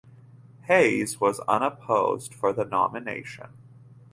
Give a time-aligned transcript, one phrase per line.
[0.63, 3.49] Hays was unopposed for the nomination.